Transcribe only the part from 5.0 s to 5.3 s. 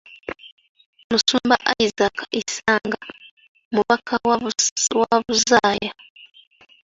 wa